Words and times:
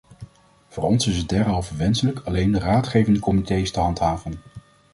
Voor 0.67 0.83
ons 0.83 1.07
is 1.07 1.17
het 1.17 1.29
derhalve 1.29 1.75
wenselijk 1.75 2.19
alleen 2.19 2.51
de 2.51 2.59
raadgevende 2.59 3.19
comités 3.19 3.71
te 3.71 3.79
handhaven. 3.79 4.41